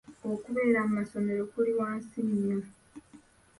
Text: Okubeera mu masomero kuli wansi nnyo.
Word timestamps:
Okubeera 0.33 0.79
mu 0.87 0.91
masomero 0.97 1.41
kuli 1.51 1.71
wansi 1.79 2.17
nnyo. 2.27 2.59